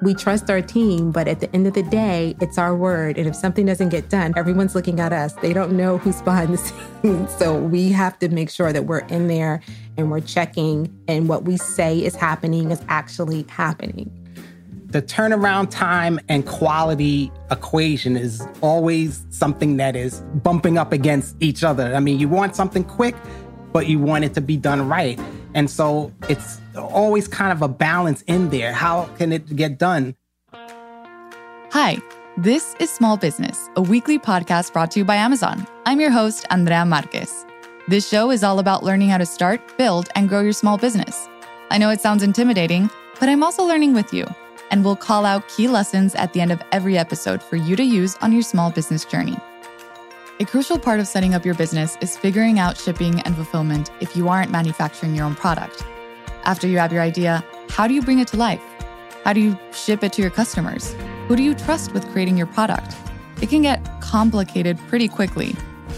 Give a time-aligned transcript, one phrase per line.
[0.00, 3.18] we trust our team, but at the end of the day, it's our word.
[3.18, 5.32] And if something doesn't get done, everyone's looking at us.
[5.34, 6.58] They don't know who's behind the
[7.02, 7.34] scenes.
[7.36, 9.60] So we have to make sure that we're in there
[9.96, 14.14] and we're checking, and what we say is happening is actually happening.
[14.86, 21.64] The turnaround time and quality equation is always something that is bumping up against each
[21.64, 21.94] other.
[21.94, 23.16] I mean, you want something quick,
[23.72, 25.18] but you want it to be done right.
[25.54, 28.72] And so it's always kind of a balance in there.
[28.72, 30.14] How can it get done?
[31.72, 31.98] Hi,
[32.36, 35.66] this is Small Business, a weekly podcast brought to you by Amazon.
[35.86, 37.44] I'm your host, Andrea Marquez.
[37.88, 41.28] This show is all about learning how to start, build, and grow your small business.
[41.70, 44.26] I know it sounds intimidating, but I'm also learning with you,
[44.70, 47.82] and we'll call out key lessons at the end of every episode for you to
[47.82, 49.36] use on your small business journey.
[50.40, 54.14] A crucial part of setting up your business is figuring out shipping and fulfillment if
[54.16, 55.82] you aren't manufacturing your own product.
[56.44, 58.62] After you have your idea, how do you bring it to life?
[59.24, 60.94] How do you ship it to your customers?
[61.26, 62.96] Who do you trust with creating your product?
[63.42, 65.54] It can get complicated pretty quickly.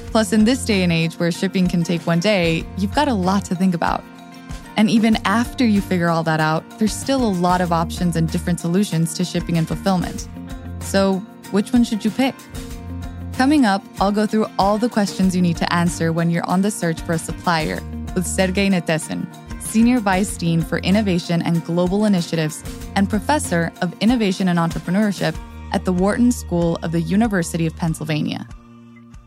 [0.07, 3.15] Plus, in this day and age where shipping can take one day, you've got a
[3.15, 4.03] lot to think about.
[4.77, 8.31] And even after you figure all that out, there's still a lot of options and
[8.31, 10.29] different solutions to shipping and fulfillment.
[10.81, 11.19] So,
[11.51, 12.35] which one should you pick?
[13.35, 16.63] Coming up, I'll go through all the questions you need to answer when you're on
[16.63, 17.77] the search for a supplier
[18.15, 19.27] with Serguei Netessine,
[19.71, 22.65] Senior Vice Dean for Innovation and Global Initiatives
[22.97, 25.37] and Professor of Innovation and Entrepreneurship
[25.71, 28.49] at the Wharton School of the University of Pennsylvania.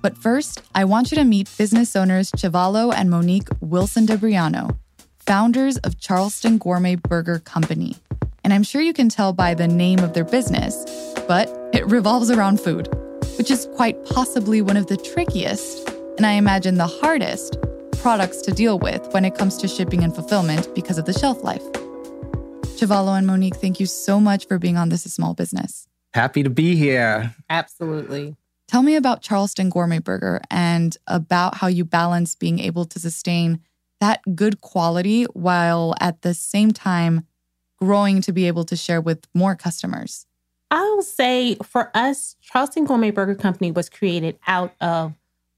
[0.01, 4.77] But first, I want you to meet business owners Chevalo and Monique Wilson DeBriano,
[5.17, 7.95] founders of Charleston Gourmet Burger Company.
[8.43, 10.83] And I'm sure you can tell by the name of their business,
[11.25, 12.89] but it revolves around food,
[13.37, 17.55] which is quite possibly one of the trickiest, and I imagine the hardest,
[18.03, 21.41] products to deal with when it comes to shipping and fulfillment because of the shelf
[21.41, 21.63] life.
[22.75, 25.87] Chevalo and Monique, thank you so much for being on This is Small Business.
[26.13, 27.33] Happy to be here.
[27.49, 28.35] Absolutely.
[28.67, 33.61] Tell me about Charleston Gourmet Burger and about how you balance being able to sustain
[34.01, 37.25] that good quality while at the same time
[37.79, 40.25] growing to be able to share with more customers.
[40.69, 45.13] I'll say for us, Charleston Gourmet Burger Company was created out of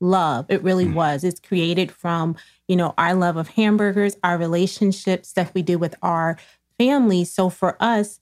[0.05, 0.45] love.
[0.49, 0.93] It really mm.
[0.93, 1.23] was.
[1.23, 2.35] It's created from,
[2.67, 6.37] you know, our love of hamburgers, our relationships, stuff we do with our
[6.77, 7.25] family.
[7.25, 8.19] So for us,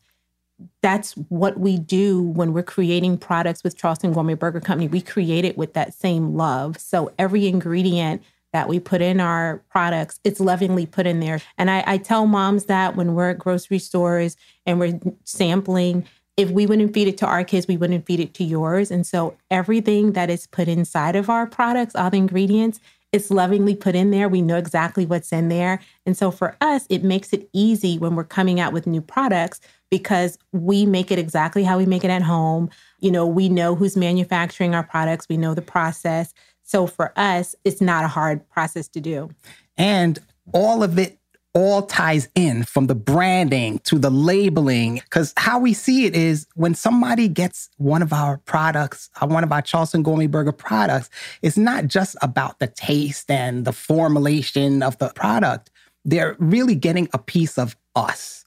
[0.82, 4.88] that's what we do when we're creating products with Charleston Gourmet Burger Company.
[4.88, 6.80] We create it with that same love.
[6.80, 8.24] So every ingredient
[8.54, 11.42] that we put in our products, it's lovingly put in there.
[11.58, 16.06] And I, I tell moms that when we're at grocery stores and we're sampling,
[16.36, 18.90] if we wouldn't feed it to our kids, we wouldn't feed it to yours.
[18.90, 22.80] And so everything that is put inside of our products, all the ingredients,
[23.12, 24.28] it's lovingly put in there.
[24.28, 25.80] We know exactly what's in there.
[26.08, 29.62] And so for us, it makes it easy when we're coming out with new products
[29.92, 32.72] because we make it exactly how we make it at home.
[33.00, 36.34] You know, we know who's manufacturing our products, we know the process.
[36.64, 39.30] So for us, it's not a hard process to do.
[39.78, 40.18] And
[40.52, 41.20] all of it
[41.54, 44.96] all ties in from the branding to the labeling.
[44.96, 49.44] Because how we see it is when somebody gets one of our products, uh, one
[49.44, 51.10] of our Charleston Gourmet Burger products,
[51.42, 55.70] it's not just about the taste and the formulation of the product.
[56.06, 58.46] They're really getting a piece of us.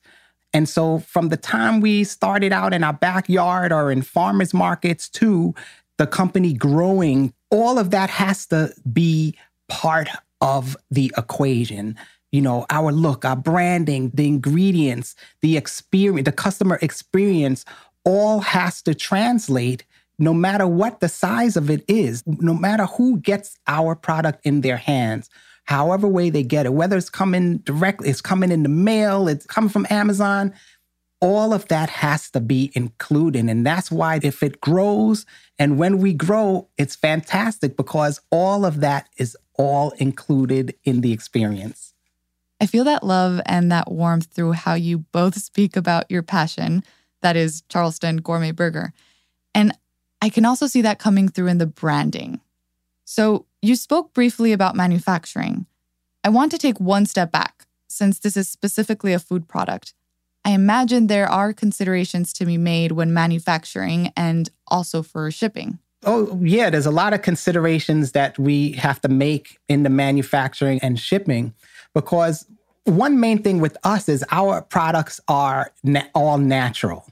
[0.52, 5.08] And so from the time we started out in our backyard or in farmers markets
[5.10, 5.54] to
[5.98, 9.36] the company growing, all of that has to be
[9.68, 10.08] part
[10.40, 11.96] of the equation
[12.36, 17.64] you know, our look, our branding, the ingredients, the experience, the customer experience
[18.04, 19.86] all has to translate
[20.18, 24.60] no matter what the size of it is, no matter who gets our product in
[24.60, 25.30] their hands,
[25.64, 29.46] however way they get it, whether it's coming directly, it's coming in the mail, it's
[29.46, 30.52] coming from Amazon,
[31.22, 33.48] all of that has to be included.
[33.48, 35.24] And that's why if it grows
[35.58, 41.14] and when we grow, it's fantastic because all of that is all included in the
[41.14, 41.94] experience.
[42.60, 46.82] I feel that love and that warmth through how you both speak about your passion,
[47.22, 48.92] that is Charleston Gourmet Burger.
[49.54, 49.72] And
[50.22, 52.40] I can also see that coming through in the branding.
[53.04, 55.66] So, you spoke briefly about manufacturing.
[56.24, 59.94] I want to take one step back, since this is specifically a food product.
[60.44, 65.80] I imagine there are considerations to be made when manufacturing and also for shipping.
[66.04, 70.78] Oh, yeah, there's a lot of considerations that we have to make in the manufacturing
[70.82, 71.52] and shipping
[71.94, 72.46] because
[72.86, 77.06] one main thing with us is our products are na- all natural.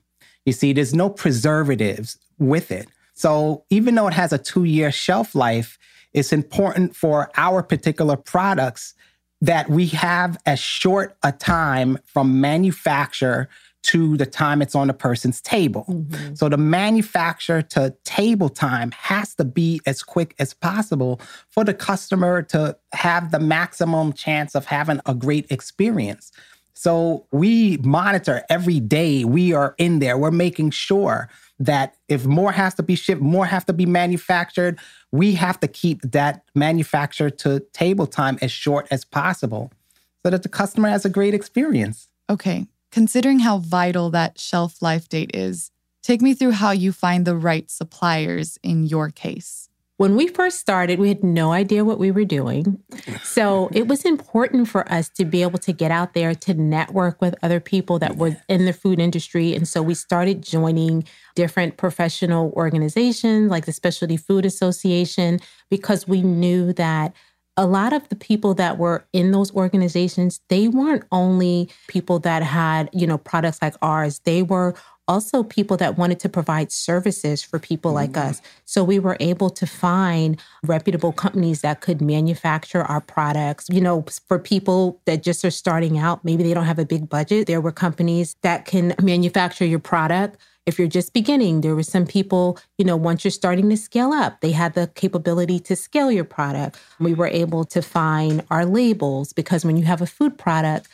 [0.47, 2.89] You see, there's no preservatives with it.
[3.15, 5.79] So even though it has a two year shelf life,
[6.13, 8.95] it's important for our particular products
[9.41, 13.49] that we have as short a time from manufacture
[13.85, 15.85] to the time it's on the person's table.
[15.89, 16.35] Mm-hmm.
[16.35, 21.75] So the manufacturer to table time has to be as quick as possible for the
[21.75, 26.33] customer to have the maximum chance of having a great experience.
[26.73, 29.25] So we monitor every day.
[29.25, 30.19] We are in there.
[30.19, 31.29] We're making sure
[31.59, 34.79] that if more has to be shipped, more have to be manufactured,
[35.13, 39.71] we have to keep that manufacturer to table time as short as possible
[40.25, 42.09] so that the customer has a great experience.
[42.29, 42.67] Okay.
[42.95, 45.73] Considering how vital that shelf life date is,
[46.05, 49.69] take me through how you find the right suppliers in your case.
[49.97, 52.79] When we first started, we had no idea what we were doing.
[53.25, 57.21] So it was important for us to be able to get out there to network
[57.21, 59.57] with other people that were in the food industry.
[59.57, 61.05] And so we started joining
[61.35, 67.13] different professional organizations like the Specialty Food Association because we knew that
[67.57, 72.43] a lot of the people that were in those organizations they weren't only people that
[72.43, 74.75] had you know products like ours they were
[75.07, 78.15] also people that wanted to provide services for people mm-hmm.
[78.15, 78.41] like us.
[78.65, 83.67] So we were able to find reputable companies that could manufacture our products.
[83.69, 87.09] You know, for people that just are starting out, maybe they don't have a big
[87.09, 90.39] budget, there were companies that can manufacture your product.
[90.67, 94.13] If you're just beginning, there were some people, you know, once you're starting to scale
[94.13, 96.79] up, they had the capability to scale your product.
[96.99, 97.21] We mm-hmm.
[97.21, 100.89] were able to find our labels because when you have a food product,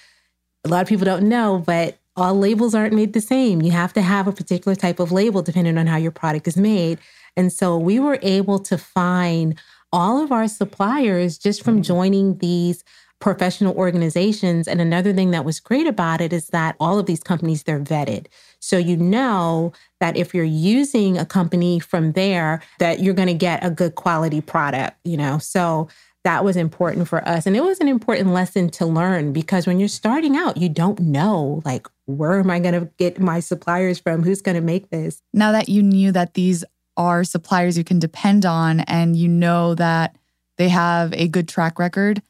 [0.64, 3.62] a lot of people don't know, but all labels aren't made the same.
[3.62, 6.56] You have to have a particular type of label depending on how your product is
[6.56, 6.98] made.
[7.36, 9.58] And so we were able to find
[9.92, 11.82] all of our suppliers just from mm-hmm.
[11.82, 12.84] joining these
[13.20, 14.66] professional organizations.
[14.66, 17.80] And another thing that was great about it is that all of these companies, they're
[17.80, 18.26] vetted.
[18.60, 23.34] So you know that if you're using a company from there, that you're going to
[23.34, 25.38] get a good quality product, you know?
[25.38, 25.88] So
[26.24, 27.46] that was important for us.
[27.46, 31.00] And it was an important lesson to learn because when you're starting out, you don't
[31.00, 34.22] know, like, where am I going to get my suppliers from?
[34.22, 35.22] Who's going to make this?
[35.32, 36.64] Now that you knew that these
[36.96, 40.16] are suppliers you can depend on and you know that
[40.58, 42.20] they have a good track record,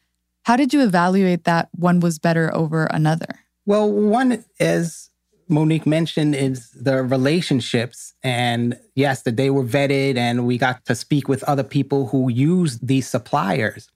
[0.44, 3.41] how did you evaluate that one was better over another?
[3.67, 5.10] Well, one is
[5.50, 8.14] Monique mentioned is the relationships.
[8.23, 12.31] And yes, that they were vetted and we got to speak with other people who
[12.31, 13.88] use these suppliers.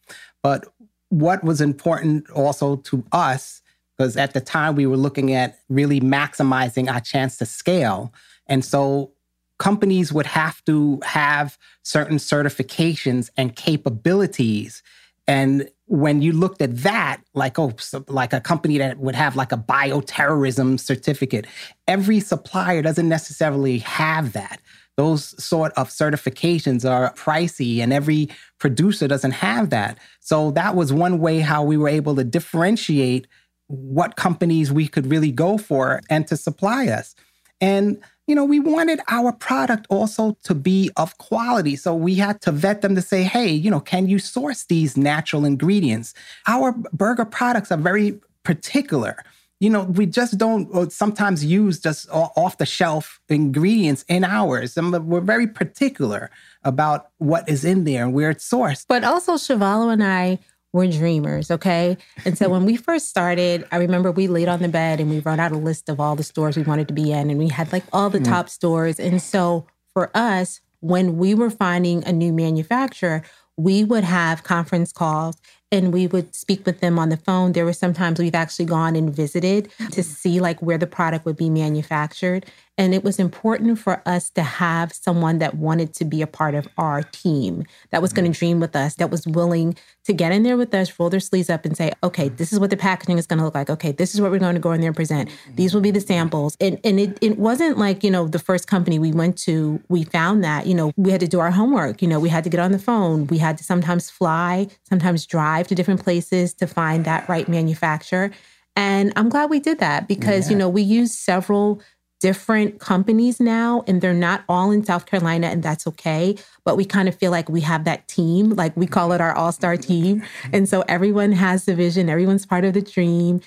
[0.43, 0.67] But
[1.09, 3.63] what was important also to us,
[3.97, 8.13] because at the time we were looking at really maximizing our chance to scale.
[8.47, 9.13] And so
[9.59, 14.83] companies would have to have certain certifications and capabilities
[15.27, 19.37] and when you looked at that, like, oh, so like a company that would have
[19.37, 21.47] like a bioterrorism certificate,
[21.87, 24.61] every supplier doesn't necessarily have that.
[24.97, 28.29] Those sort of certifications are pricey, and every
[28.59, 29.99] producer doesn't have that.
[30.21, 33.27] So that was one way how we were able to differentiate
[33.67, 37.15] what companies we could really go for and to supply us.
[37.61, 41.77] And you know, we wanted our product also to be of quality.
[41.77, 44.97] So we had to vet them to say, hey, you know, can you source these
[44.97, 46.15] natural ingredients?
[46.47, 49.23] Our burger products are very particular.
[49.61, 54.77] You know, we just don't uh, sometimes use just off the shelf ingredients in ours.
[54.77, 56.31] And we're very particular
[56.65, 58.85] about what is in there and where it's sourced.
[58.89, 60.39] But also, Chevalo and I,
[60.75, 61.97] we're dreamers, okay?
[62.25, 65.21] And so when we first started, I remember we laid on the bed and we
[65.21, 67.49] wrote out a list of all the stores we wanted to be in, and we
[67.49, 68.25] had like all the mm.
[68.25, 68.99] top stores.
[69.01, 73.23] And so for us, when we were finding a new manufacturer,
[73.57, 75.37] we would have conference calls
[75.75, 77.51] and we would speak with them on the phone.
[77.51, 81.37] There were sometimes we've actually gone and visited to see like where the product would
[81.37, 82.47] be manufactured.
[82.77, 86.55] And it was important for us to have someone that wanted to be a part
[86.57, 88.39] of our team, that was going to mm-hmm.
[88.39, 89.77] dream with us, that was willing
[90.07, 92.59] to get in there with us, roll their sleeves up and say, okay, this is
[92.59, 93.71] what the packaging is going to look like.
[93.71, 95.29] Okay, this is what we're going to go in there and present.
[95.29, 95.55] Mm-hmm.
[95.55, 96.07] These will be the mm-hmm.
[96.09, 96.57] samples.
[96.61, 100.03] And, and it, it wasn't like, you know, the first company we went to, we
[100.03, 102.03] found that, you know, we had to do our homework.
[102.03, 103.29] You know, we had to get on the phone.
[103.29, 108.31] We had to sometimes fly, sometimes drive to different places to find that right manufacturer.
[108.77, 110.53] And I'm glad we did that because, yeah.
[110.53, 111.81] you know, we use several
[112.21, 116.37] different companies now and they're not all in South Carolina and that's okay.
[116.65, 119.35] But we kind of feel like we have that team like we call it our
[119.35, 119.83] all-star mm-hmm.
[119.83, 120.21] team.
[120.21, 120.51] Mm-hmm.
[120.55, 123.43] And so everyone has the vision everyone's part of the dream.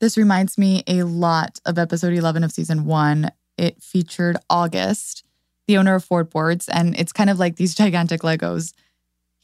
[0.00, 5.24] This reminds me a lot of episode 11 of season 1 it featured August
[5.68, 8.72] the owner of Fort Boards and it's kind of like these gigantic legos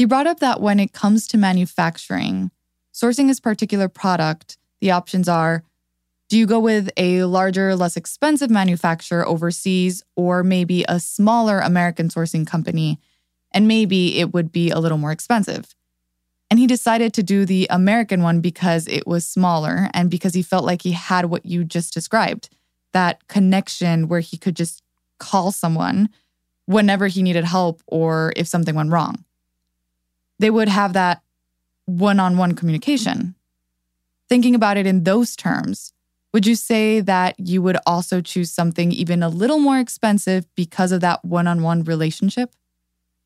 [0.00, 2.50] he brought up that when it comes to manufacturing
[2.94, 5.62] sourcing his particular product the options are
[6.30, 12.08] do you go with a larger, less expensive manufacturer overseas, or maybe a smaller American
[12.08, 13.00] sourcing company?
[13.52, 15.74] And maybe it would be a little more expensive.
[16.48, 20.42] And he decided to do the American one because it was smaller and because he
[20.42, 22.48] felt like he had what you just described
[22.92, 24.82] that connection where he could just
[25.18, 26.10] call someone
[26.66, 29.24] whenever he needed help or if something went wrong.
[30.40, 31.22] They would have that
[31.84, 33.34] one on one communication.
[34.26, 35.92] Thinking about it in those terms,
[36.32, 40.92] would you say that you would also choose something even a little more expensive because
[40.92, 42.54] of that one on one relationship?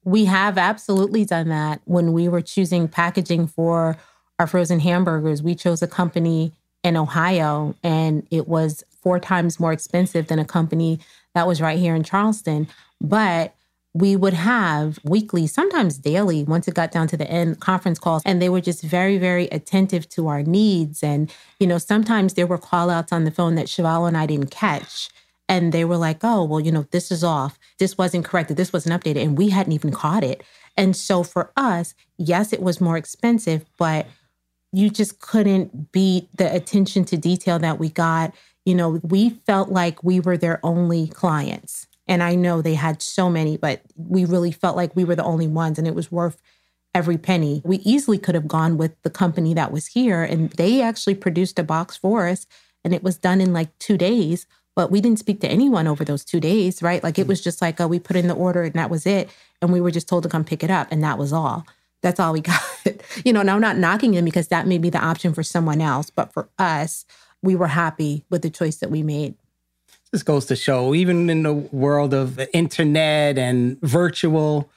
[0.02, 1.80] We have absolutely done that.
[1.84, 3.96] When we were choosing packaging for
[4.40, 6.52] our frozen hamburgers, we chose a company
[6.82, 10.98] in Ohio and it was four times more expensive than a company
[11.34, 12.66] that was right here in Charleston.
[13.00, 13.54] But
[13.94, 18.22] we would have weekly, sometimes daily, once it got down to the end, conference calls,
[18.26, 21.02] and they were just very, very attentive to our needs.
[21.02, 24.26] And, you know, sometimes there were call outs on the phone that Chevalo and I
[24.26, 25.10] didn't catch.
[25.48, 27.56] And they were like, oh, well, you know, this is off.
[27.78, 28.56] This wasn't corrected.
[28.56, 29.22] This wasn't updated.
[29.22, 30.42] And we hadn't even caught it.
[30.76, 34.06] And so for us, yes, it was more expensive, but
[34.72, 38.34] you just couldn't beat the attention to detail that we got.
[38.64, 41.86] You know, we felt like we were their only clients.
[42.06, 45.24] And I know they had so many, but we really felt like we were the
[45.24, 46.40] only ones and it was worth
[46.94, 47.62] every penny.
[47.64, 51.58] We easily could have gone with the company that was here and they actually produced
[51.58, 52.46] a box for us
[52.84, 54.46] and it was done in like two days.
[54.76, 57.02] But we didn't speak to anyone over those two days, right?
[57.02, 57.28] Like it mm-hmm.
[57.28, 59.30] was just like, oh, we put in the order and that was it.
[59.62, 61.64] And we were just told to come pick it up and that was all.
[62.02, 62.60] That's all we got.
[63.24, 65.80] you know, now I'm not knocking them because that may be the option for someone
[65.80, 66.10] else.
[66.10, 67.06] But for us,
[67.40, 69.36] we were happy with the choice that we made
[70.14, 74.70] this goes to show, even in the world of the internet and virtual,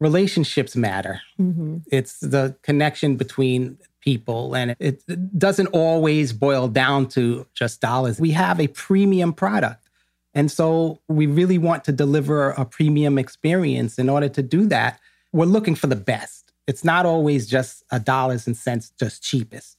[0.00, 1.22] relationships matter.
[1.40, 1.78] Mm-hmm.
[1.86, 8.20] It's the connection between people, and it, it doesn't always boil down to just dollars.
[8.20, 9.88] We have a premium product.
[10.34, 13.98] And so we really want to deliver a premium experience.
[13.98, 15.00] In order to do that,
[15.32, 16.52] we're looking for the best.
[16.66, 19.78] It's not always just a dollars and cents, just cheapest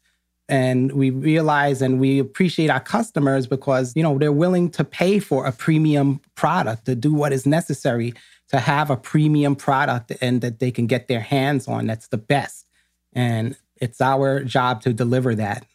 [0.53, 5.17] and we realize and we appreciate our customers because you know they're willing to pay
[5.17, 8.13] for a premium product to do what is necessary
[8.49, 12.19] to have a premium product and that they can get their hands on that's the
[12.19, 12.67] best.
[13.13, 15.65] And it's our job to deliver that.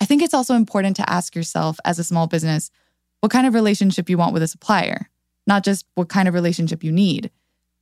[0.00, 2.68] I think it's also important to ask yourself as a small business
[3.20, 5.08] what kind of relationship you want with a supplier
[5.46, 7.30] not just what kind of relationship you need.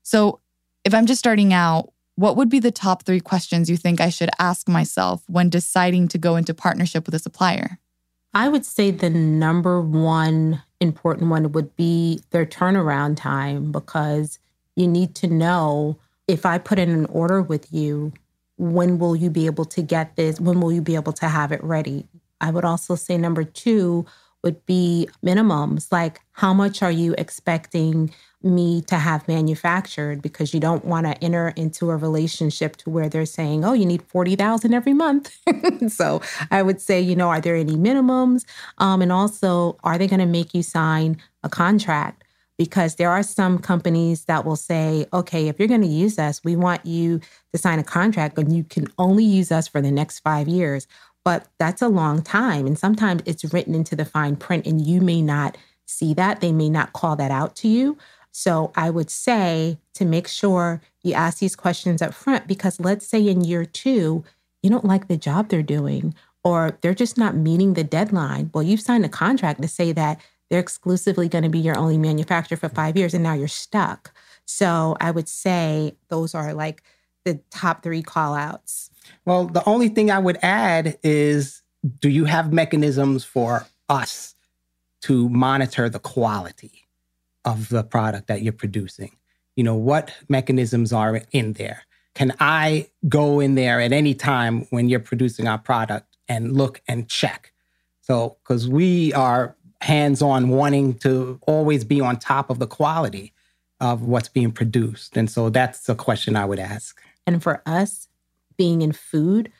[0.02, 0.40] So
[0.84, 4.08] if i'm just starting out what would be the top three questions you think I
[4.08, 7.78] should ask myself when deciding to go into partnership with a supplier?
[8.32, 14.38] I would say the number one important one would be their turnaround time because
[14.76, 18.12] you need to know if I put in an order with you,
[18.56, 20.40] when will you be able to get this?
[20.40, 22.06] When will you be able to have it ready?
[22.40, 24.06] I would also say number two
[24.44, 30.60] would be minimums like how much are you expecting me to have manufactured because you
[30.60, 34.74] don't want to enter into a relationship to where they're saying, "Oh, you need 40,000
[34.74, 35.34] every month."
[35.88, 36.20] so,
[36.50, 38.44] I would say, you know, are there any minimums?
[38.78, 42.22] Um, and also, are they going to make you sign a contract?
[42.56, 46.44] Because there are some companies that will say, okay, if you're going to use us,
[46.44, 47.20] we want you
[47.52, 50.86] to sign a contract and you can only use us for the next five years.
[51.24, 52.66] But that's a long time.
[52.66, 56.40] And sometimes it's written into the fine print and you may not see that.
[56.40, 57.96] They may not call that out to you.
[58.30, 63.06] So I would say to make sure you ask these questions up front because let's
[63.06, 64.24] say in year two,
[64.62, 68.50] you don't like the job they're doing or they're just not meeting the deadline.
[68.52, 71.96] Well, you've signed a contract to say that they're exclusively going to be your only
[71.96, 74.12] manufacturer for five years and now you're stuck.
[74.46, 76.82] So I would say those are like
[77.24, 78.90] the top three call outs.
[79.24, 81.62] Well, the only thing I would add is
[82.00, 84.34] do you have mechanisms for us
[85.02, 86.84] to monitor the quality?
[87.44, 89.16] of the product that you're producing.
[89.56, 91.82] You know, what mechanisms are in there?
[92.14, 96.80] Can I go in there at any time when you're producing our product and look
[96.88, 97.52] and check?
[98.00, 103.32] So, because we are hands on wanting to always be on top of the quality
[103.80, 105.16] of what's being produced.
[105.16, 107.00] And so that's the question I would ask.
[107.26, 108.08] And for us,
[108.56, 109.50] being in food,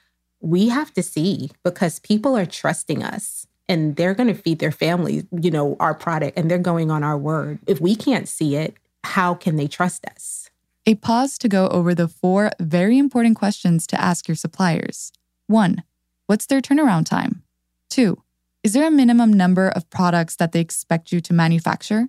[0.41, 4.73] we have to see because people are trusting us and they're going to feed their
[4.73, 7.59] families, you know, our product and they're going on our word.
[7.67, 8.75] If we can't see it,
[9.05, 10.51] how can they trust us?
[10.87, 15.13] A pause to go over the four very important questions to ask your suppliers.
[15.47, 15.83] One,
[16.27, 17.43] what's their turnaround time?
[17.89, 18.23] Two,
[18.63, 22.09] is there a minimum number of products that they expect you to manufacture?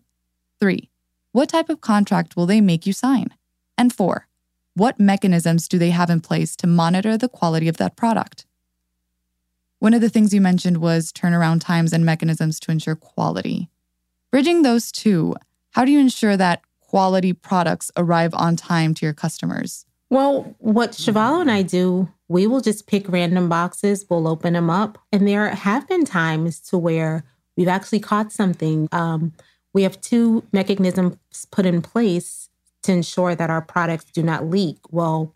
[0.60, 0.90] Three,
[1.32, 3.34] what type of contract will they make you sign?
[3.78, 4.28] And four,
[4.76, 8.46] what mechanisms do they have in place to monitor the quality of that product?
[9.80, 13.70] One of the things you mentioned was turnaround times and mechanisms to ensure quality.
[14.32, 15.36] Bridging those two,
[15.72, 19.86] how do you ensure that quality products arrive on time to your customers?
[20.10, 24.70] Well, what Chevalo and I do, we will just pick random boxes, we'll open them
[24.70, 24.98] up.
[25.12, 27.24] And there have been times to where
[27.56, 28.90] we've actually caught something.
[28.92, 29.34] Um,
[29.74, 31.18] we have two mechanisms
[31.52, 32.50] put in place
[32.86, 34.78] to ensure that our products do not leak.
[34.92, 35.34] Well,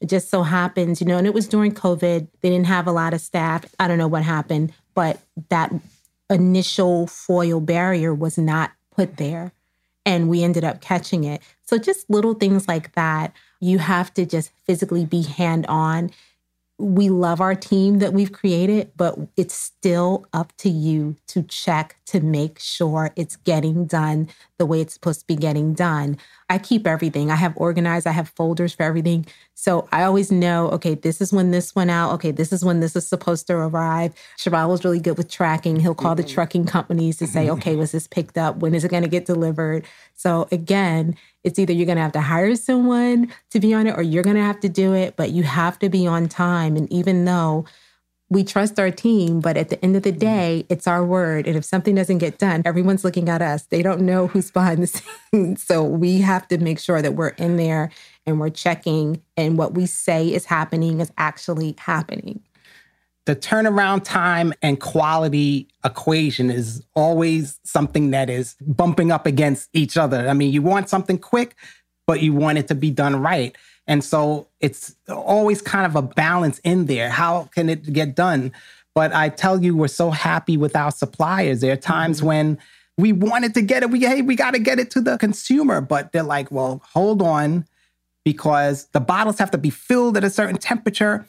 [0.00, 2.26] it just so happens, you know, and it was during COVID.
[2.40, 3.64] They didn't have a lot of staff.
[3.78, 5.72] I don't know what happened, but that
[6.28, 9.52] initial foil barrier was not put there.
[10.04, 11.42] And we ended up catching it.
[11.62, 13.32] So just little things like that.
[13.60, 16.10] You have to just physically be hand on
[16.82, 21.96] we love our team that we've created, but it's still up to you to check
[22.06, 24.28] to make sure it's getting done
[24.62, 26.16] the way it's supposed to be getting done.
[26.48, 27.32] I keep everything.
[27.32, 29.26] I have organized, I have folders for everything.
[29.54, 32.12] So I always know, okay, this is when this went out.
[32.12, 34.14] Okay, this is when this is supposed to arrive.
[34.38, 35.80] Shabal was really good with tracking.
[35.80, 36.32] He'll call the mm-hmm.
[36.32, 38.58] trucking companies to say, okay, was this picked up?
[38.58, 39.84] When is it going to get delivered?
[40.14, 43.98] So again, it's either you're going to have to hire someone to be on it
[43.98, 46.76] or you're going to have to do it, but you have to be on time.
[46.76, 47.64] And even though
[48.32, 50.18] we trust our team, but at the end of the mm-hmm.
[50.18, 51.46] day, it's our word.
[51.46, 53.64] And if something doesn't get done, everyone's looking at us.
[53.64, 54.86] They don't know who's behind the
[55.34, 55.62] scenes.
[55.62, 57.90] So we have to make sure that we're in there
[58.24, 62.40] and we're checking and what we say is happening is actually happening.
[63.26, 69.96] The turnaround time and quality equation is always something that is bumping up against each
[69.96, 70.28] other.
[70.28, 71.54] I mean, you want something quick,
[72.06, 73.54] but you want it to be done right.
[73.86, 77.10] And so it's always kind of a balance in there.
[77.10, 78.52] How can it get done?
[78.94, 81.60] But I tell you, we're so happy with our suppliers.
[81.60, 82.26] There are times mm-hmm.
[82.26, 82.58] when
[82.98, 83.90] we wanted to get it.
[83.90, 87.22] We hey, we got to get it to the consumer, but they're like, well, hold
[87.22, 87.66] on,
[88.24, 91.26] because the bottles have to be filled at a certain temperature.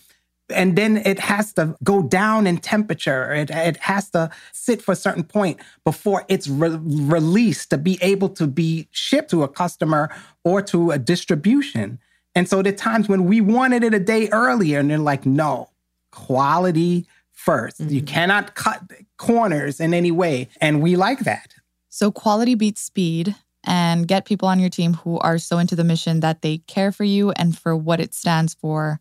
[0.49, 3.33] And then it has to go down in temperature.
[3.33, 7.97] It, it has to sit for a certain point before it's re- released to be
[8.01, 11.97] able to be shipped to a customer or to a distribution.
[12.35, 15.69] And so are times when we wanted it a day earlier, and they're like, no,
[16.11, 17.05] quality
[17.45, 17.89] 1st mm-hmm.
[17.89, 18.81] You cannot cut
[19.17, 20.49] corners in any way.
[20.61, 21.53] And we like that.
[21.89, 23.35] So quality beats speed
[23.65, 26.91] and get people on your team who are so into the mission that they care
[26.91, 28.99] for you and for what it stands for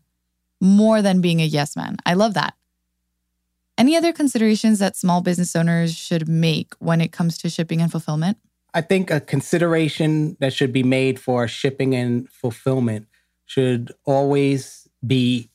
[0.61, 1.97] more than being a yes man.
[2.05, 2.53] I love that.
[3.77, 7.91] Any other considerations that small business owners should make when it comes to shipping and
[7.91, 8.37] fulfillment?
[8.73, 13.07] I think a consideration that should be made for shipping and fulfillment
[13.53, 15.47] should always be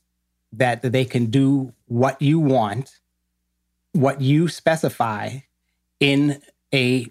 [0.53, 3.01] that they can do what you want,
[3.93, 5.39] what you specify
[5.99, 6.41] in
[6.73, 7.09] a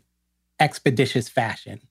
[0.62, 1.82] expeditious fashion.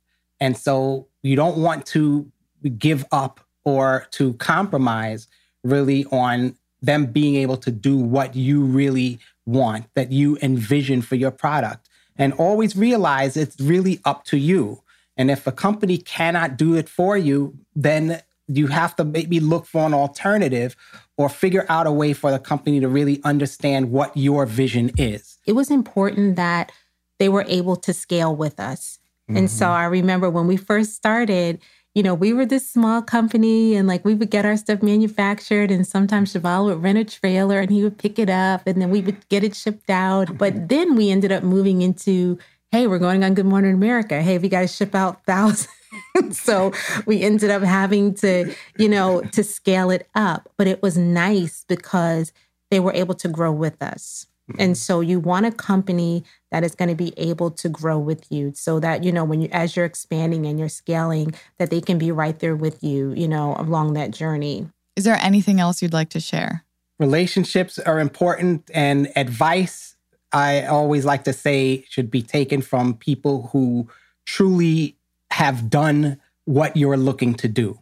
[0.40, 2.32] And so you don't want to
[2.78, 5.28] give up or to compromise
[5.62, 11.16] really on them being able to do what you really want, that you envision for
[11.16, 11.90] your product.
[12.16, 14.82] And always realize it's really up to you.
[15.18, 19.66] And if a company cannot do it for you, then you have to maybe look
[19.66, 20.76] for an alternative
[21.16, 25.38] or figure out a way for the company to really understand what your vision is.
[25.46, 26.72] It was important that
[27.18, 28.98] they were able to scale with us.
[29.28, 29.38] Mm-hmm.
[29.38, 29.74] And so mm-hmm.
[29.74, 31.60] I remember when we first started,
[31.94, 35.70] you know, we were this small company and like we would get our stuff manufactured
[35.70, 38.90] and sometimes Cheval would rent a trailer and he would pick it up and then
[38.90, 40.36] we would get it shipped out.
[40.36, 42.38] But then we ended up moving into,
[42.70, 44.20] hey, we're going on Good Morning America.
[44.20, 45.68] Hey, we got to ship out thousands
[46.30, 46.72] so
[47.06, 50.48] we ended up having to, you know, to scale it up.
[50.56, 52.32] But it was nice because
[52.70, 54.26] they were able to grow with us.
[54.50, 54.60] Mm-hmm.
[54.60, 58.30] And so you want a company that is going to be able to grow with
[58.30, 61.80] you so that, you know, when you, as you're expanding and you're scaling, that they
[61.80, 64.68] can be right there with you, you know, along that journey.
[64.94, 66.64] Is there anything else you'd like to share?
[66.98, 69.96] Relationships are important and advice,
[70.32, 73.88] I always like to say, should be taken from people who
[74.24, 74.96] truly
[75.36, 77.78] have done what you're looking to do.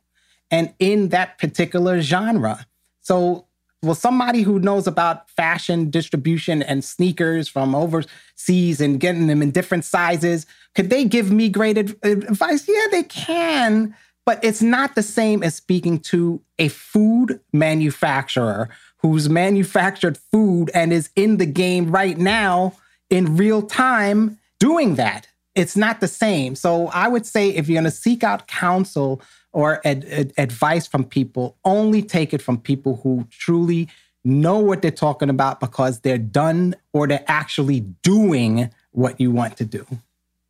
[0.51, 2.67] And in that particular genre.
[3.01, 3.47] So,
[3.81, 9.53] well, somebody who knows about fashion distribution and sneakers from overseas and getting them in
[9.53, 12.67] different sizes, could they give me great advice?
[12.67, 13.95] Yeah, they can.
[14.27, 20.93] But it's not the same as speaking to a food manufacturer who's manufactured food and
[20.93, 22.75] is in the game right now
[23.11, 26.55] in real time doing that it's not the same.
[26.55, 30.87] So I would say if you're going to seek out counsel or ad- ad- advice
[30.87, 33.89] from people, only take it from people who truly
[34.25, 39.57] know what they're talking about because they're done or they're actually doing what you want
[39.59, 39.87] to do.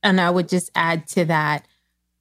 [0.02, 1.66] And I would just add to that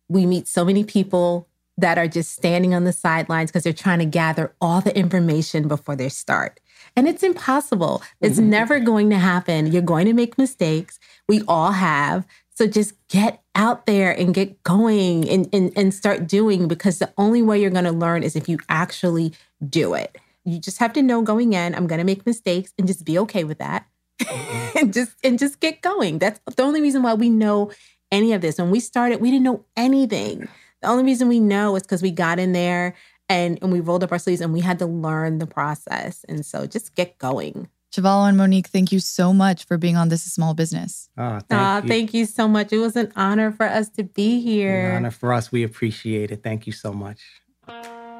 [0.09, 3.99] we meet so many people that are just standing on the sidelines because they're trying
[3.99, 6.59] to gather all the information before they start.
[6.95, 8.03] And it's impossible.
[8.21, 8.49] It's mm-hmm.
[8.49, 9.71] never going to happen.
[9.71, 10.99] You're going to make mistakes.
[11.27, 12.27] We all have.
[12.55, 17.11] So just get out there and get going and, and, and start doing because the
[17.17, 19.33] only way you're going to learn is if you actually
[19.67, 20.17] do it.
[20.45, 23.17] You just have to know going in, I'm going to make mistakes and just be
[23.19, 23.87] okay with that.
[24.21, 24.77] Mm-hmm.
[24.77, 26.19] and just and just get going.
[26.19, 27.71] That's the only reason why we know
[28.11, 28.57] any of this.
[28.57, 30.47] When we started, we didn't know anything.
[30.81, 32.95] The only reason we know is because we got in there
[33.29, 36.25] and, and we rolled up our sleeves and we had to learn the process.
[36.27, 37.69] And so just get going.
[37.93, 41.09] Chevalo and Monique, thank you so much for being on This is Small Business.
[41.15, 41.87] Oh, thank, Aw, you.
[41.87, 42.73] thank you so much.
[42.73, 44.93] It was an honor for us to be An here.
[44.95, 45.51] honor for us.
[45.51, 46.41] We appreciate it.
[46.41, 47.19] Thank you so much.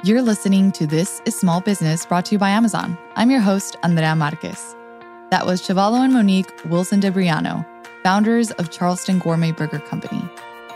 [0.04, 2.96] You're listening to This is Small Business brought to you by Amazon.
[3.16, 4.76] I'm your host, Andrea Marquez.
[5.32, 7.66] That was Chevalo and Monique Wilson DeBriano,
[8.04, 10.22] founders of Charleston Gourmet Burger Company.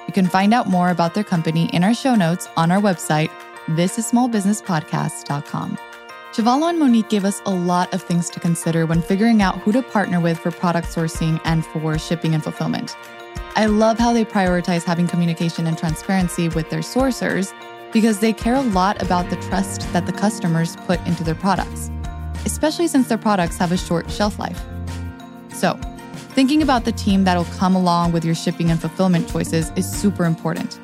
[0.08, 3.30] You can find out more about their company in our show notes on our website,
[3.68, 5.78] thisissmallbusinesspodcast.com.
[6.38, 9.72] Chevalo and Monique gave us a lot of things to consider when figuring out who
[9.72, 12.96] to partner with for product sourcing and for shipping and fulfillment.
[13.56, 17.56] I love how they prioritize having communication and transparency with their sourcers
[17.92, 21.90] because they care a lot about the trust that the customers put into their products,
[22.46, 24.64] especially since their products have a short shelf life.
[25.52, 25.74] So,
[26.36, 30.24] thinking about the team that'll come along with your shipping and fulfillment choices is super
[30.24, 30.80] important.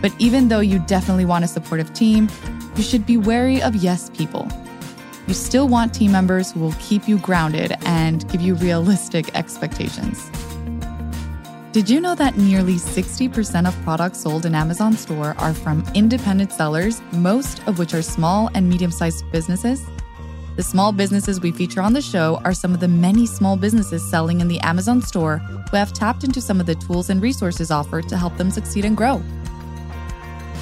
[0.00, 2.28] But even though you definitely want a supportive team,
[2.76, 4.48] you should be wary of yes people.
[5.26, 10.30] You still want team members who will keep you grounded and give you realistic expectations.
[11.72, 16.52] Did you know that nearly 60% of products sold in Amazon store are from independent
[16.52, 19.84] sellers, most of which are small and medium sized businesses?
[20.56, 24.08] The small businesses we feature on the show are some of the many small businesses
[24.08, 27.72] selling in the Amazon store who have tapped into some of the tools and resources
[27.72, 29.18] offered to help them succeed and grow.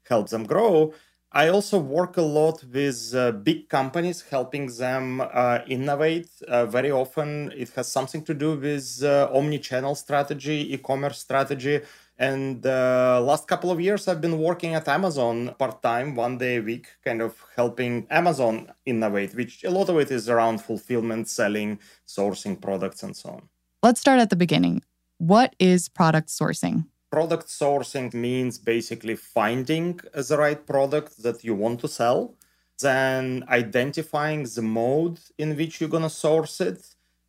[0.08, 0.92] help them grow.
[1.34, 6.28] I also work a lot with uh, big companies, helping them uh, innovate.
[6.46, 11.80] Uh, very often, it has something to do with uh, omni-channel strategy, e-commerce strategy.
[12.18, 16.60] And uh, last couple of years, I've been working at Amazon part-time, one day a
[16.60, 19.34] week, kind of helping Amazon innovate.
[19.34, 23.48] Which a lot of it is around fulfillment, selling, sourcing products, and so on.
[23.82, 24.82] Let's start at the beginning.
[25.16, 26.84] What is product sourcing?
[27.12, 32.34] Product sourcing means basically finding the right product that you want to sell,
[32.80, 36.80] then identifying the mode in which you're going to source it,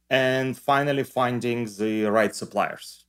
[0.09, 3.03] and finally finding the right suppliers.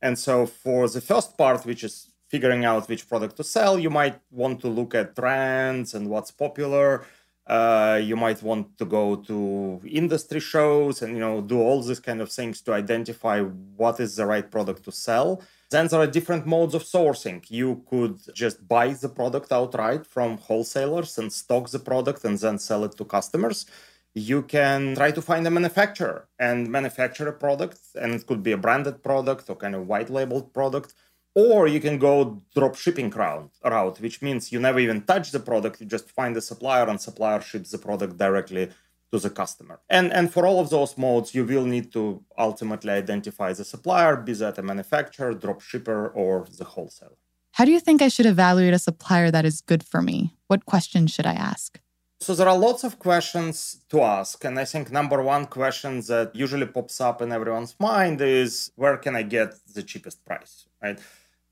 [0.00, 1.94] And so for the first part, which is
[2.28, 6.30] figuring out which product to sell, you might want to look at trends and what's
[6.30, 7.04] popular.
[7.46, 11.98] Uh, you might want to go to industry shows and you know do all these
[11.98, 13.40] kind of things to identify
[13.80, 17.48] what is the right product to sell then there are different modes of sourcing.
[17.48, 22.58] You could just buy the product outright from wholesalers and stock the product and then
[22.58, 23.66] sell it to customers.
[24.12, 28.52] You can try to find a manufacturer and manufacture a product, and it could be
[28.52, 30.94] a branded product or kind of white labeled product.
[31.36, 35.38] Or you can go drop shipping route, route, which means you never even touch the
[35.38, 35.80] product.
[35.80, 38.70] You just find the supplier, and supplier ships the product directly
[39.12, 39.80] to the customer.
[39.88, 44.16] And, and for all of those modes, you will need to ultimately identify the supplier,
[44.16, 47.16] be that a manufacturer, drop shipper, or the wholesaler.
[47.52, 50.36] How do you think I should evaluate a supplier that is good for me?
[50.46, 51.80] What questions should I ask?
[52.20, 54.44] So there are lots of questions to ask.
[54.44, 58.98] And I think number one question that usually pops up in everyone's mind is where
[58.98, 60.66] can I get the cheapest price?
[60.82, 60.98] Right.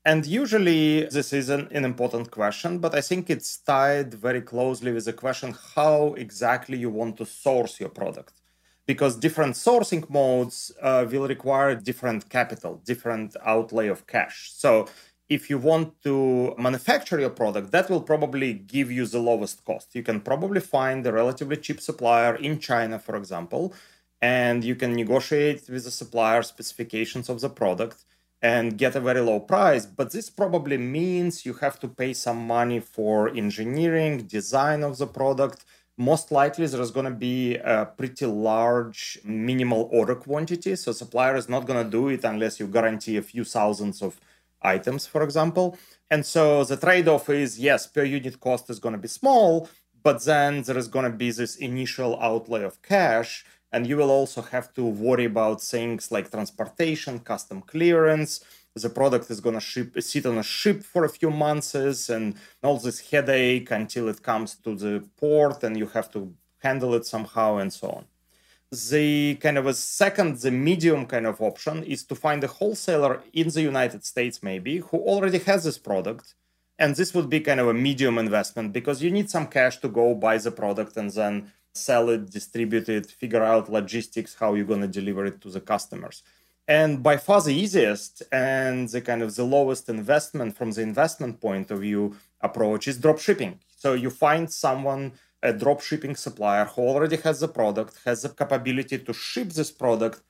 [0.09, 4.91] And usually this is an, an, important question, but I think it's tied very closely
[4.91, 8.33] with the question how exactly you want to source your product.
[8.87, 14.49] Because different sourcing modes uh, will require different capital, different outlay of cash.
[14.51, 14.87] So
[15.37, 19.93] if you want to manufacture your product, that will probably give you the lowest cost.
[19.93, 23.75] You can probably find a relatively cheap supplier in China, for example,
[24.23, 28.05] and you can negotiate with the supplier specifications of the product
[28.41, 29.85] and get a very low price.
[29.85, 35.07] But this probably means you have to pay some money for engineering, design of the
[35.07, 35.65] product.
[35.97, 40.75] Most likely, there is going to be a pretty large minimal order quantity.
[40.77, 44.21] So, supplier is not going to do it unless you guarantee a few thousands of
[44.61, 45.77] items, for example.
[46.09, 49.69] And so, the trade off is yes, per unit cost is going to be small,
[50.01, 54.09] but then there is going to be this initial outlay of cash and you will
[54.09, 58.43] also have to worry about things like transportation, custom clearance.
[58.75, 61.75] The product is going to ship, sit on a ship for a few months,
[62.09, 66.93] and all this headache until it comes to the port, and you have to handle
[66.95, 68.05] it somehow, and so on.
[68.71, 73.21] The kind of a second, the medium kind of option is to find a wholesaler
[73.33, 76.35] in the United States, maybe, who already has this product.
[76.77, 79.89] And this would be kind of a medium investment because you need some cash to
[79.89, 84.65] go buy the product and then sell it, distribute it, figure out logistics, how you're
[84.65, 86.23] going to deliver it to the customers.
[86.67, 91.41] And by far the easiest and the kind of the lowest investment from the investment
[91.41, 93.59] point of view approach is drop shipping.
[93.75, 98.29] So you find someone, a drop shipping supplier who already has the product, has the
[98.29, 100.21] capability to ship this product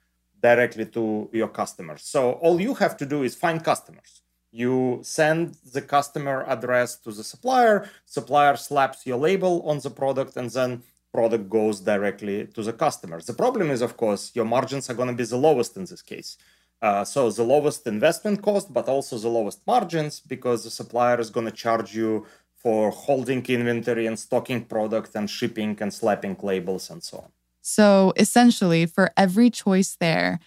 [0.41, 2.03] directly to your customers.
[2.03, 4.21] So all you have to do is find customers.
[4.51, 10.37] You send the customer address to the supplier, supplier slaps your label on the product,
[10.37, 13.19] and then product goes directly to the customer.
[13.21, 16.01] The problem is, of course, your margins are going to be the lowest in this
[16.01, 16.37] case.
[16.81, 21.29] Uh, so the lowest investment cost, but also the lowest margins because the supplier is
[21.29, 26.89] going to charge you for holding inventory and stocking product and shipping and slapping labels
[26.89, 27.31] and so on.
[27.61, 30.39] So essentially, for every choice there,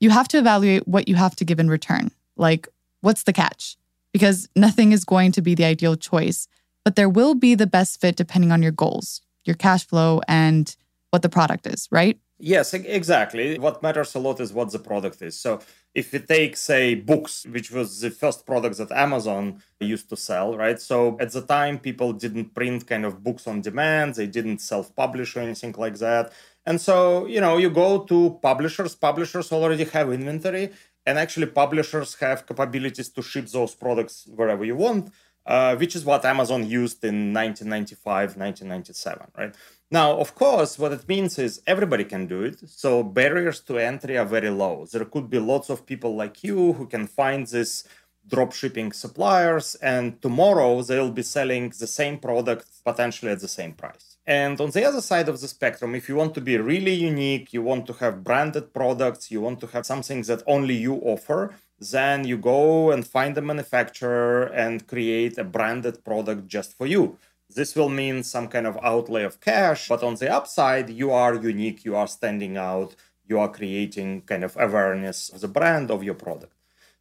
[0.00, 2.10] you have to evaluate what you have to give in return.
[2.36, 2.68] Like,
[3.00, 3.76] what's the catch?
[4.12, 6.48] Because nothing is going to be the ideal choice,
[6.84, 10.76] but there will be the best fit depending on your goals, your cash flow and
[11.10, 12.18] what the product is, right?
[12.38, 13.58] Yes, exactly.
[13.58, 15.40] What matters a lot is what the product is.
[15.40, 15.60] So
[15.94, 20.54] if we take, say, books, which was the first product that Amazon used to sell,
[20.54, 20.78] right?
[20.78, 24.94] So at the time, people didn't print kind of books on demand, they didn't self
[24.94, 26.30] publish or anything like that.
[26.66, 30.72] And so, you know, you go to publishers, publishers already have inventory,
[31.06, 35.10] and actually, publishers have capabilities to ship those products wherever you want
[35.46, 39.54] uh, which is what Amazon used in 1995, 1997, right?
[39.90, 42.58] Now, of course, what it means is everybody can do it.
[42.68, 44.86] So barriers to entry are very low.
[44.90, 47.84] There could be lots of people like you who can find this
[48.28, 53.72] drop shipping suppliers, and tomorrow they'll be selling the same product potentially at the same
[53.72, 54.16] price.
[54.26, 57.52] And on the other side of the spectrum, if you want to be really unique,
[57.52, 61.54] you want to have branded products, you want to have something that only you offer,
[61.78, 67.18] then you go and find a manufacturer and create a branded product just for you.
[67.54, 71.34] This will mean some kind of outlay of cash, but on the upside, you are
[71.34, 72.96] unique, you are standing out,
[73.28, 76.52] you are creating kind of awareness of the brand of your product.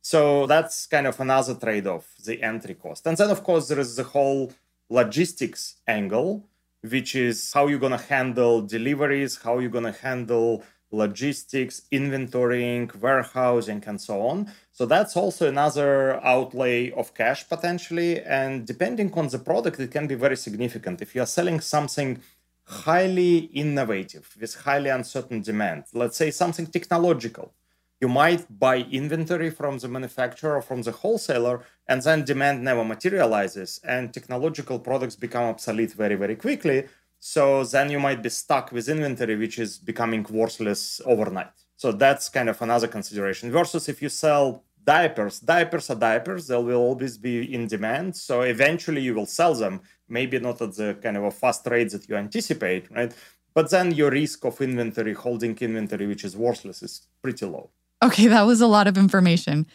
[0.02, 3.08] So that's kind of another trade off, the entry cost.
[3.08, 4.54] And then, of course, there is the whole
[4.88, 6.46] logistics angle,
[6.82, 10.64] which is how you're going to handle deliveries, how you're going to handle
[10.96, 14.52] logistics, inventorying, warehousing, and so on.
[14.72, 18.22] So that's also another outlay of cash potentially.
[18.22, 21.02] And depending on the product, it can be very significant.
[21.02, 22.22] If you are selling something
[22.64, 27.54] highly innovative with highly uncertain demand, let's say something technological,
[28.02, 32.84] you might buy inventory from the manufacturer or from the wholesaler, and then demand never
[32.84, 36.88] materializes, and technological products become obsolete very, very quickly
[37.28, 41.56] so then you might be stuck with inventory, which is becoming worthless overnight.
[41.76, 43.52] So that's kind of another consideration.
[43.52, 48.16] Versus if you sell diapers, diapers are diapers, they will always be in demand.
[48.16, 51.90] So eventually you will sell them, maybe not at the kind of a fast rate
[51.94, 53.12] that you anticipate, right?
[53.56, 57.72] But then your risk of inventory, holding inventory, which is worthless, is pretty low.
[58.04, 59.66] Okay, that was a lot of information.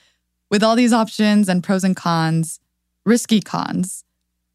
[0.52, 2.60] With all these options and pros and cons,
[3.04, 4.04] risky cons,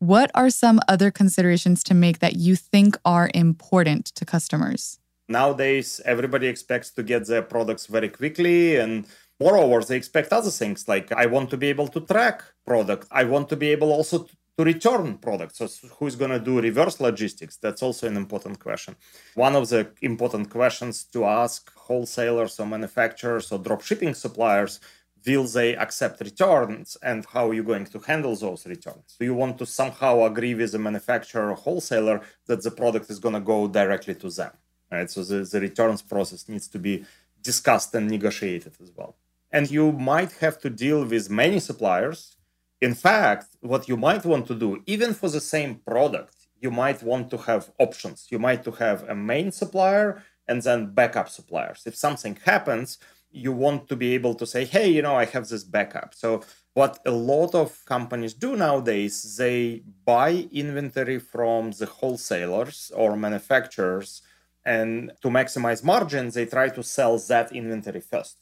[0.08, 5.00] what are some other considerations to make that you think are important to customers?
[5.28, 9.08] Nowadays, everybody expects to get their products very quickly and
[9.39, 13.08] moreover they expect other things like i want to be able to track product.
[13.12, 15.58] I want to be able also to return products.
[15.58, 17.58] So who's going to do reverse logistics?
[17.58, 18.96] That's also an important question.
[19.36, 24.80] One of the important questions to ask wholesalers or manufacturers or drop shipping suppliers
[25.25, 29.15] will they accept returns and how are you going to handle those returns?
[29.19, 33.19] Do you want to somehow agree with the manufacturer or wholesaler that the product is
[33.19, 34.51] going to go directly to them?
[34.91, 35.09] Right.
[35.09, 37.05] So the, the returns process needs to be
[37.41, 39.15] discussed and negotiated as well.
[39.51, 42.35] And you might have to deal with many suppliers
[42.81, 47.01] In fact, what you might want to do, even for the same product, you might
[47.01, 48.27] want to have options.
[48.29, 51.83] You might to have a main supplier and then backup suppliers.
[51.85, 52.99] If something happens,
[53.36, 56.13] you want to be able to say, hey, you know, I have this backup.
[56.15, 56.41] So
[56.74, 64.21] what a lot of companies do nowadays, they buy inventory from the wholesalers or manufacturers.
[64.65, 68.38] And to maximize margins, they try to sell that inventory first.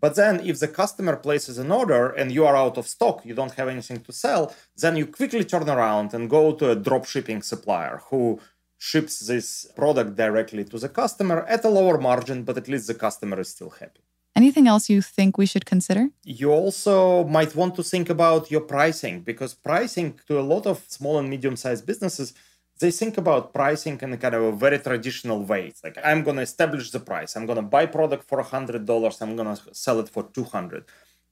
[0.00, 3.34] But then, if the customer places an order and you are out of stock, you
[3.34, 7.06] don't have anything to sell, then you quickly turn around and go to a drop
[7.06, 8.40] shipping supplier who
[8.78, 12.94] ships this product directly to the customer at a lower margin, but at least the
[12.94, 14.05] customer is still happy.
[14.36, 16.10] Anything else you think we should consider?
[16.22, 20.84] You also might want to think about your pricing because pricing to a lot of
[20.88, 22.34] small and medium sized businesses
[22.78, 25.68] they think about pricing in a kind of a very traditional way.
[25.68, 27.36] It's like I'm going to establish the price.
[27.36, 29.22] I'm going to buy product for $100.
[29.22, 30.84] I'm going to sell it for 200.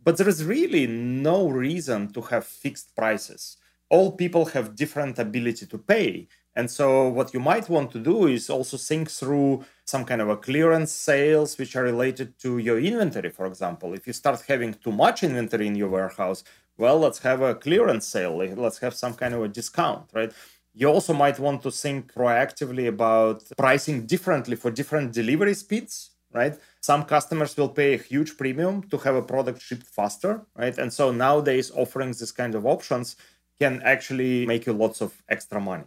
[0.03, 3.57] But there is really no reason to have fixed prices.
[3.91, 6.29] All people have different ability to pay.
[6.57, 10.29] And so what you might want to do is also think through some kind of
[10.29, 13.93] a clearance sales which are related to your inventory, for example.
[13.93, 16.45] If you start having too much inventory in your warehouse,
[16.79, 18.37] well, let's have a clearance sale.
[18.37, 20.33] Let's have some kind of a discount, right?
[20.75, 26.59] You also might want to think proactively about pricing differently for different delivery speeds, right?
[26.81, 30.77] Some customers will pay a huge premium to have a product shipped faster, right?
[30.77, 33.17] And so nowadays, offering this kind of options
[33.61, 35.85] can actually make you lots of extra money.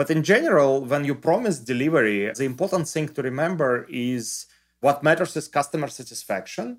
[0.00, 4.46] But in general, when you promise delivery, the important thing to remember is
[4.80, 6.78] what matters is customer satisfaction.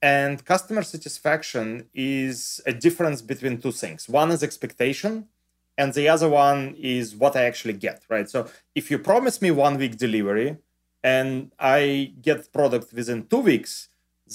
[0.00, 4.08] And customer satisfaction is a difference between two things.
[4.08, 5.28] One is expectation,
[5.76, 8.30] and the other one is what I actually get, right?
[8.30, 10.56] So if you promise me one week delivery
[11.02, 13.90] and I get product within two weeks,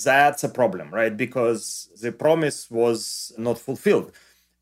[0.06, 1.18] that's a problem, right?
[1.18, 4.12] Because the promise was not fulfilled.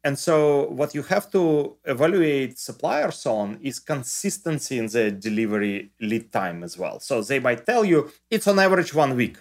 [0.08, 6.32] And so what you have to evaluate suppliers on is consistency in the delivery lead
[6.32, 7.02] time as well.
[7.02, 9.38] So they might tell you it's on average one week.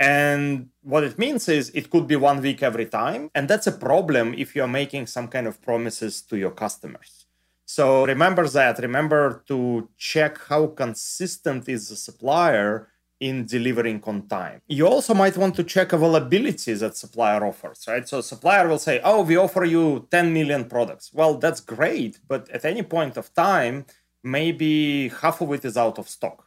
[0.00, 3.30] And what it means is it could be one week every time.
[3.34, 7.26] And that's a problem if you're making some kind of promises to your customers.
[7.66, 8.78] So remember that.
[8.78, 12.88] Remember to check how consistent is the supplier
[13.20, 14.60] in delivering on time.
[14.66, 18.06] You also might want to check availability that supplier offers, right?
[18.08, 22.48] So supplier will say, "Oh, we offer you 10 million products." Well, that's great, but
[22.50, 23.86] at any point of time,
[24.22, 26.46] maybe half of it is out of stock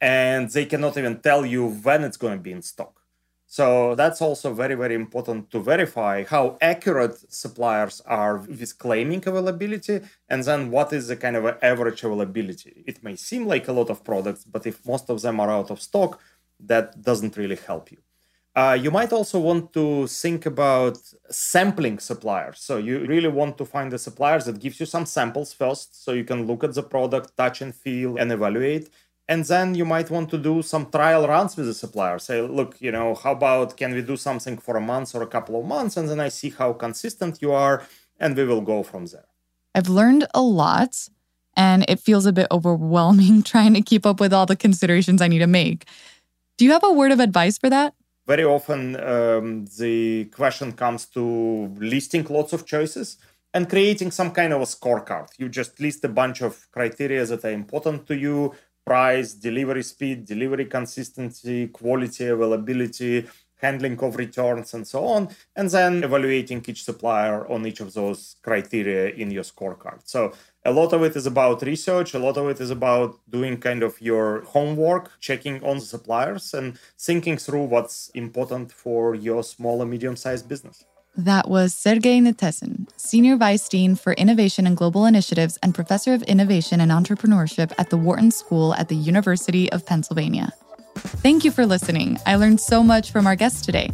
[0.00, 2.99] and they cannot even tell you when it's going to be in stock.
[3.52, 10.02] So that's also very, very important to verify how accurate suppliers are with claiming availability
[10.28, 12.84] and then what is the kind of average availability.
[12.86, 15.72] It may seem like a lot of products, but if most of them are out
[15.72, 16.20] of stock,
[16.60, 17.98] that doesn't really help you.
[18.54, 22.60] Uh, you might also want to think about sampling suppliers.
[22.60, 26.12] So you really want to find the suppliers that gives you some samples first, so
[26.12, 28.90] you can look at the product, touch and feel, and evaluate
[29.30, 32.18] and then you might want to do some trial runs with the supplier.
[32.18, 35.32] Say look you know how about can we do something for a month or a
[35.34, 37.76] couple of months and then i see how consistent you are
[38.22, 39.28] and we will go from there.
[39.74, 40.92] I've learned a lot
[41.56, 45.28] and it feels a bit overwhelming trying to keep up with all the considerations i
[45.28, 45.80] need to make.
[46.58, 47.94] Do you have a word of advice for that?
[48.26, 48.80] Very often
[49.14, 51.24] um, the question comes to
[51.78, 53.16] listing lots of choices
[53.52, 55.28] and creating some kind of a scorecard.
[55.38, 60.24] You just list a bunch of criteria that are important to you, price, delivery speed,
[60.24, 63.26] delivery consistency, quality, availability,
[63.60, 68.36] handling of returns, and so on, and then evaluating each supplier on each of those
[68.42, 70.00] criteria in your scorecard.
[70.04, 70.32] So
[70.64, 73.82] a lot of it is about research, a lot of it is about doing kind
[73.82, 79.82] of your homework, checking on the suppliers, and thinking through what's important for your small
[79.82, 80.84] and medium sized business.
[81.24, 86.22] That was Serguei Netessine, Senior Vice Dean for Innovation and Global Initiatives and Professor of
[86.22, 90.50] Innovation and Entrepreneurship at the Wharton School at the University of Pennsylvania.
[90.96, 92.18] Thank you for listening.
[92.24, 93.90] I learned so much from our guests today.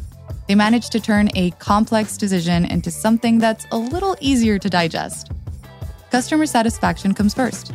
[0.46, 5.32] They managed to turn a complex decision into something that's a little easier to digest.
[6.12, 7.72] Customer satisfaction comes first.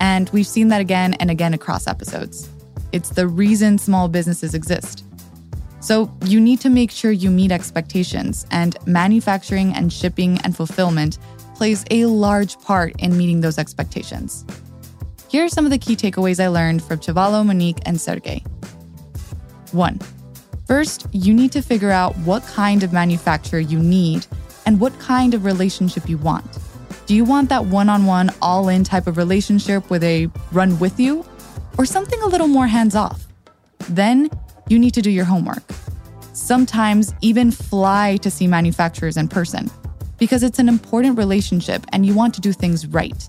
[0.00, 2.48] And we've seen that again and again across episodes.
[2.92, 5.04] It's the reason small businesses exist.
[5.84, 11.18] So you need to make sure you meet expectations, and manufacturing and shipping and fulfillment
[11.56, 14.46] plays a large part in meeting those expectations.
[15.28, 18.42] Here are some of the key takeaways I learned from Chevalo, Monique, and Serguei.
[19.72, 19.98] 1.
[20.66, 24.26] First, you need to figure out what kind of manufacturer you need
[24.64, 26.46] and what kind of relationship you want.
[27.04, 30.78] Do you want that one on one, all in type of relationship where they run
[30.78, 31.26] with you,
[31.76, 33.26] or something a little more hands off?
[33.90, 34.30] Then
[34.68, 35.62] you need to do your homework.
[36.32, 39.70] Sometimes even fly to see manufacturers in person
[40.18, 43.28] because it's an important relationship and you want to do things right.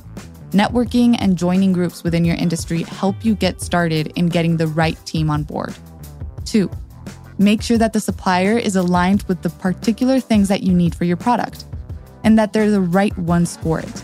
[0.51, 4.97] Networking and joining groups within your industry help you get started in getting the right
[5.05, 5.75] team on board.
[6.45, 6.69] Two,
[7.37, 11.03] make sure that the supplier is aligned with the particular things that you need for
[11.03, 11.65] your product
[12.23, 14.03] and that they're the right ones for it.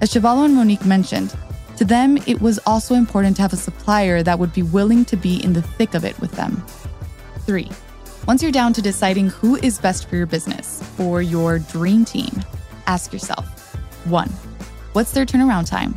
[0.00, 1.34] As Chevalo and Monique mentioned,
[1.82, 5.16] to them, it was also important to have a supplier that would be willing to
[5.16, 6.64] be in the thick of it with them.
[7.40, 7.68] Three,
[8.28, 12.44] once you're down to deciding who is best for your business or your dream team,
[12.86, 13.74] ask yourself
[14.04, 14.28] one,
[14.92, 15.96] what's their turnaround time?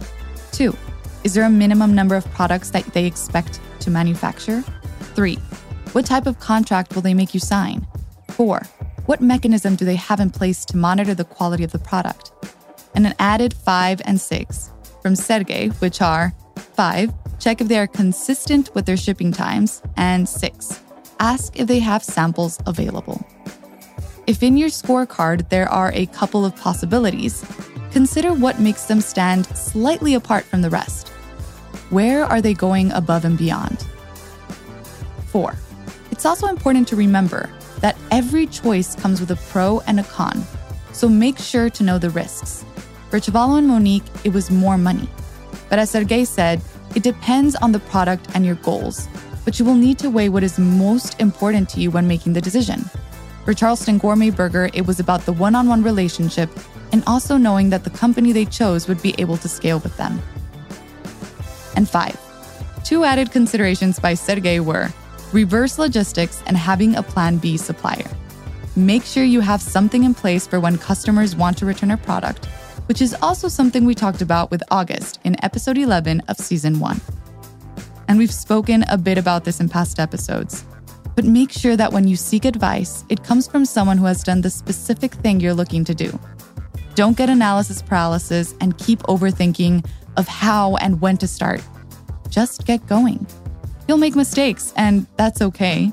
[0.52, 0.76] Two,
[1.24, 4.64] is there a minimum number of products that they expect to manufacture?
[5.14, 5.36] Three,
[5.92, 7.86] what type of contract will they make you sign?
[8.32, 8.64] Four,
[9.06, 12.32] what mechanism do they have in place to monitor the quality of the product?
[12.96, 14.72] And an added five and six
[15.06, 16.34] from Serguei, which are
[16.74, 20.82] five, check if they are consistent with their shipping times, and six,
[21.20, 23.24] ask if they have samples available.
[24.26, 27.46] If in your scorecard there are a couple of possibilities,
[27.92, 31.10] consider what makes them stand slightly apart from the rest.
[31.92, 33.86] Where are they going above and beyond?
[35.28, 35.54] Four,
[36.10, 37.52] it's also important to remember
[37.82, 40.44] that every choice comes with a pro and a con,
[40.94, 42.66] so make sure to know the risks.
[43.10, 45.08] For Chevalo and Monique, it was more money.
[45.70, 46.62] But as Serguei said,
[46.96, 49.08] it depends on the product and your goals,
[49.44, 52.42] but you will need to weigh what is most important to you when making the
[52.42, 52.84] decision.
[53.44, 56.50] For Charleston Gourmet Burger, it was about the one on one relationship
[56.92, 60.22] and also knowing that the company they chose would be able to scale with them.
[61.76, 62.20] And five,
[62.84, 64.90] two added considerations by Serguei were
[65.32, 68.10] reverse logistics and having a plan B supplier.
[68.76, 72.48] Make sure you have something in place for when customers want to return a product
[72.88, 77.02] which is also something we talked about with August in episode 11 of season 1.
[78.08, 80.66] And we've spoken a bit about this in past episodes.
[81.16, 84.42] But make sure that when you seek advice, it comes from someone who has done
[84.42, 86.20] the specific thing you're looking to do.
[86.94, 89.86] Don't get analysis paralysis and keep overthinking
[90.18, 91.62] of how and when to start.
[92.30, 93.26] Just get going.
[93.88, 95.92] You'll make mistakes, and that's okay.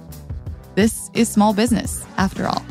[0.74, 2.64] This is small business, after all.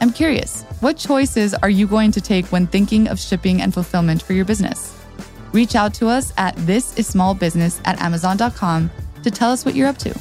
[0.00, 4.22] I'm curious, what choices are you going to take when thinking of shipping and fulfillment
[4.22, 4.94] for your business?
[5.52, 8.90] Reach out to us at thisissmallbusiness at amazon.com
[9.22, 10.14] to tell us what you're up to.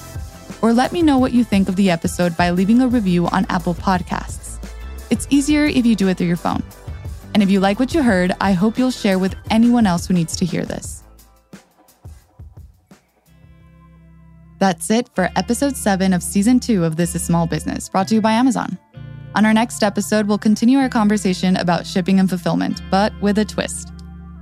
[0.62, 3.46] Or let me know what you think of the episode by leaving a review on
[3.50, 4.58] Apple Podcasts.
[5.12, 6.64] It's easier if you do it through your phone.
[7.34, 10.16] And if you like what you heard, I hope you'll share with anyone else who
[10.16, 11.04] needs to hear this.
[14.60, 18.16] That's it for episode 7 of season 2 of This is Small Business, brought to
[18.16, 18.80] you by Amazon.
[19.38, 23.46] On our next episode, we'll continue our conversation about shipping and fulfillment, but with a
[23.46, 23.94] twist.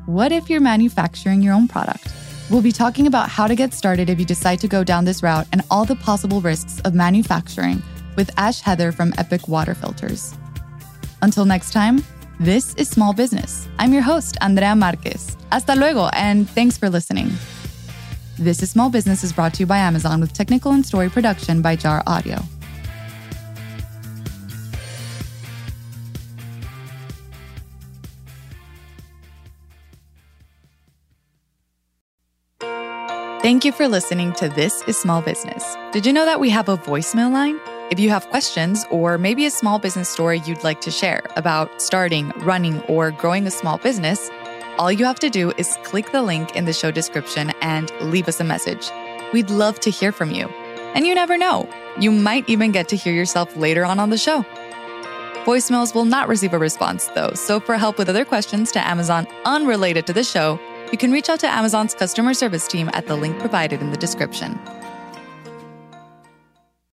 [0.06, 2.14] What if you're manufacturing your own product?
[2.50, 5.22] We'll be talking about how to get started if you decide to go down this
[5.22, 7.84] route and all the possible risks of manufacturing
[8.16, 10.34] with Ash Heather from Epic Water Filters.
[11.22, 12.02] Until next time,
[12.40, 13.68] this is Small Business.
[13.78, 15.36] I'm your host, Andrea Marquez.
[15.52, 17.32] Hasta luego, and thanks for listening.
[18.40, 21.62] This is Small Business is brought to you by Amazon with technical and story production
[21.62, 22.40] by Jar Audio.
[33.46, 35.78] Thank you for listening to This is Small Business.
[35.92, 37.60] Did you know that we have a voicemail line?
[37.92, 41.80] If you have questions or maybe a small business story you'd like to share about
[41.80, 44.32] starting, running, or growing a small business,
[44.80, 48.28] all you have to do is click the link in the show description and leave
[48.28, 48.90] us a message.
[49.32, 50.48] We'd love to hear from you.
[50.96, 51.70] And you never know,
[52.00, 54.44] you might even get to hear yourself later on on the show.
[55.44, 59.28] Voicemails will not receive a response, though, so for help with other questions to Amazon
[59.46, 60.60] unrelated to the show,
[60.92, 63.98] you can reach out to Amazon's customer service team at the link provided in the
[63.98, 64.60] description.